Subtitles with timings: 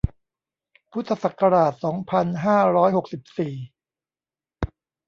[0.91, 3.53] พุทธศักราช สองพันห้าร้อยหกสิบสี่